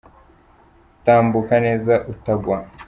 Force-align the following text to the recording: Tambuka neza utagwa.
Tambuka 1.05 1.55
neza 1.65 1.93
utagwa. 2.13 2.57